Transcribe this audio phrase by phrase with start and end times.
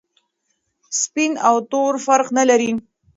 [1.01, 2.71] سپین او تور فرق نلري.